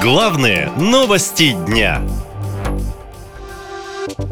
[0.00, 2.00] Главные новости дня.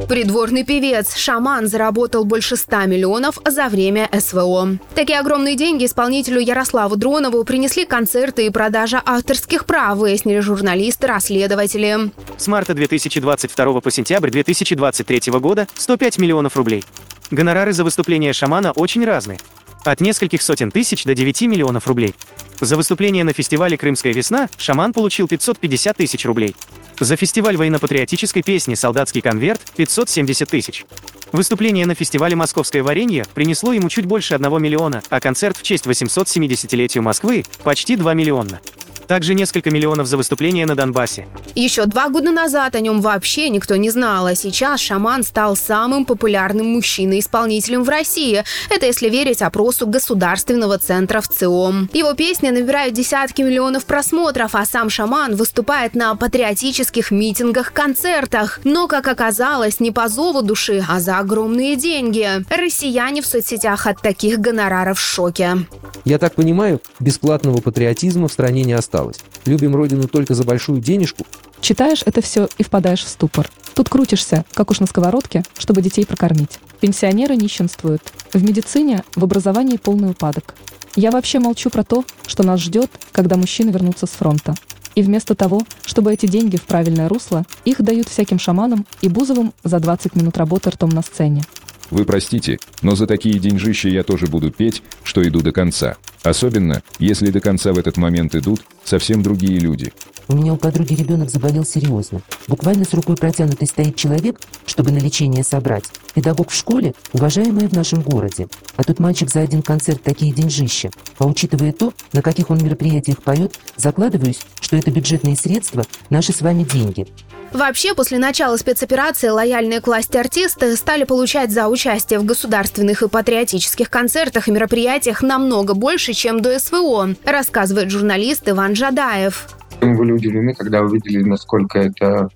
[0.09, 4.79] Придворный певец Шаман заработал больше 100 миллионов за время СВО.
[4.95, 12.13] Такие огромные деньги исполнителю Ярославу Дронову принесли концерты и продажа авторских прав, выяснили журналисты-расследователи.
[12.37, 16.85] С марта 2022 по сентябрь 2023 года 105 миллионов рублей.
[17.33, 19.41] Гонорары за выступление шамана очень разные.
[19.87, 22.13] От нескольких сотен тысяч до 9 миллионов рублей.
[22.61, 26.57] За выступление на фестивале «Крымская весна» шаман получил 550 тысяч рублей.
[26.99, 30.85] За фестиваль военно-патриотической песни «Солдатский конверт»— 570 тысяч.
[31.31, 35.87] Выступление на фестивале «Московское варенье» принесло ему чуть больше 1 миллиона, а концерт в честь
[35.87, 38.61] 870-летию Москвы— почти 2 миллиона.
[39.07, 41.27] Также несколько миллионов за выступление на Донбассе.
[41.55, 46.05] Еще два года назад о нем вообще никто не знал, а сейчас шаман стал самым
[46.05, 48.45] популярным мужчиной-исполнителем в России.
[48.69, 51.91] Это если верить опросу Государственного центра в ЦИОМ.
[51.93, 58.61] Его песни набирают десятки миллионов просмотров, а сам шаман выступает на патриотических митингах, концертах.
[58.65, 62.45] Но, как оказалось, не по зову души, а за огромные деньги.
[62.51, 65.59] Россияне в соцсетях от таких гонораров в шоке.
[66.07, 69.17] Я так понимаю, бесплатного патриотизма в стране не осталось.
[69.45, 71.27] Любим родину только за большую денежку.
[71.61, 73.51] Читаешь это все и впадаешь в ступор.
[73.75, 76.61] Тут крутишься, как уж на сковородке, чтобы детей прокормить.
[76.79, 78.03] Пенсионеры нищенствуют.
[78.33, 80.55] В медицине, в образовании полный упадок.
[80.95, 84.55] Я вообще молчу про то, что нас ждет, когда мужчины вернутся с фронта.
[84.95, 89.53] И вместо того, чтобы эти деньги в правильное русло, их дают всяким шаманам и Бузовым
[89.65, 91.43] за 20 минут работы ртом на сцене.
[91.91, 95.97] Вы простите, но за такие деньжища я тоже буду петь, что иду до конца.
[96.23, 99.93] Особенно, если до конца в этот момент идут совсем другие люди.
[100.29, 102.21] У меня у подруги ребенок заболел серьезно.
[102.49, 105.85] Буквально с рукой протянутой стоит человек, чтобы на лечение собрать.
[106.15, 108.49] Педагог в школе, уважаемая в нашем городе.
[108.77, 110.91] А тут мальчик за один концерт такие деньжища.
[111.19, 116.41] А учитывая то, на каких он мероприятиях поет, закладываюсь, что это бюджетные средства, наши с
[116.41, 117.07] вами деньги.
[117.53, 123.09] Вообще, после начала спецоперации лояльные к власти артисты стали получать за участие в государственных и
[123.09, 129.47] патриотических концертах и мероприятиях намного больше, чем до СВО, рассказывает журналист Иван Жадаев.
[129.81, 132.29] Мы были удивлены, когда увидели, насколько это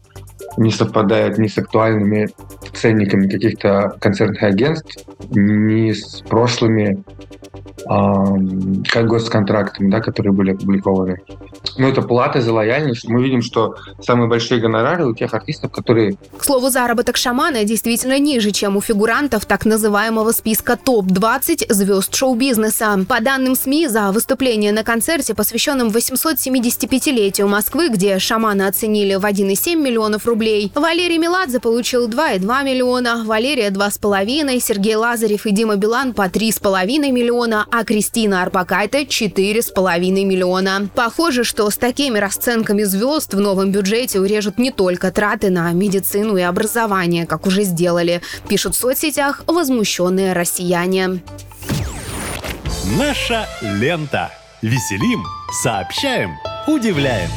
[0.56, 2.28] не совпадает ни с актуальными
[2.72, 4.96] ценниками каких-то концертных агентств,
[5.30, 7.02] ни с прошлыми
[7.88, 11.20] э, госконтрактами, да, которые были опубликованы.
[11.76, 13.08] Но это плата за лояльность.
[13.08, 16.16] Мы видим, что самые большие гонорары у тех артистов, которые...
[16.36, 23.04] К слову, заработок шамана действительно ниже, чем у фигурантов так называемого списка ТОП-20 звезд шоу-бизнеса.
[23.08, 29.76] По данным СМИ, за выступление на концерте, посвященном 875-летию Москвы, где шамана оценили в 1,7
[29.76, 36.28] миллионов рублей, Валерий Меладзе получил 2,2 миллиона, Валерия 2,5, Сергей Лазарев и Дима Билан по
[36.28, 40.88] 3,5 миллиона, а Кристина Арбакайте 4,5 миллиона.
[40.94, 46.38] Похоже, что с такими расценками звезд в новом бюджете урежут не только траты на медицину
[46.38, 51.20] и образование, как уже сделали, пишут в соцсетях возмущенные россияне.
[52.98, 54.30] Наша лента.
[54.62, 55.22] Веселим,
[55.62, 56.32] сообщаем,
[56.66, 57.28] удивляем.